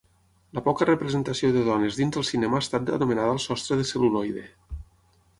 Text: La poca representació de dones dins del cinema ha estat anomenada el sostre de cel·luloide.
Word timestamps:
La 0.57 0.61
poca 0.67 0.85
representació 0.87 1.49
de 1.57 1.59
dones 1.67 1.99
dins 1.99 2.15
del 2.15 2.25
cinema 2.29 2.57
ha 2.59 2.63
estat 2.65 2.89
anomenada 2.97 3.35
el 3.35 3.41
sostre 3.43 3.77
de 3.81 3.85
cel·luloide. 3.91 4.47